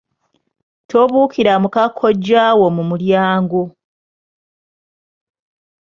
Tobuukira 0.91 1.53
muka 1.63 1.83
kkojjaawo 1.89 2.67
mu 2.75 2.83
mulyango. 2.89 3.63